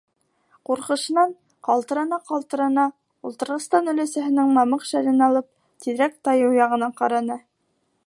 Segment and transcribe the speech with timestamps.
[0.69, 1.35] Ҡурҡышынан
[1.67, 2.87] ҡалтырана-ҡалтырана,
[3.31, 5.51] ултырғыстан өләсәһенең мамыҡ шәлен алып,
[5.85, 7.43] тиҙерәк тайыу яғын ҡараны.